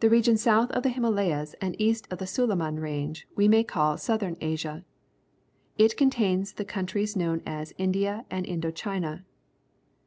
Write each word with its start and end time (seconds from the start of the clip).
The 0.00 0.08
region 0.08 0.38
south 0.38 0.70
of 0.70 0.82
the 0.82 0.88
Hima 0.88 1.12
*, 1.14 1.14
layas 1.14 1.54
and 1.60 1.78
east 1.78 2.08
of 2.10 2.16
the 2.16 2.26
Sulaiman 2.26 2.80
Range 2.80 3.28
we*^ 3.36 3.48
may 3.50 3.64
call 3.64 3.98
Southern 3.98 4.38
Asia. 4.40 4.82
It 5.76 5.98
contains 5.98 6.54
the 6.54 6.62
A 6.64 6.66
countries 6.66 7.16
known 7.16 7.42
as 7.44 7.74
India 7.76 8.24
and 8.30 8.46
In 8.46 8.60
do 8.60 8.72
China.' 8.72 9.26